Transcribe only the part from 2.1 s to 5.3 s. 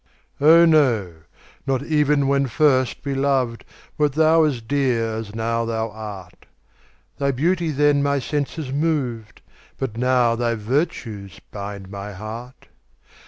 when first we loved, Wert thou as dear